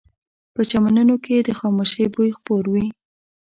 په 0.53 0.61
چمنونو 0.69 1.15
کې 1.25 1.35
د 1.39 1.49
خاموشۍ 1.59 2.05
بوی 2.13 2.29
خپور 2.37 2.63
وي 2.73 2.87